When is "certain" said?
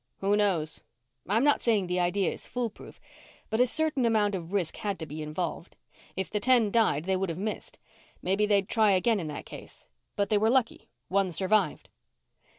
3.67-4.03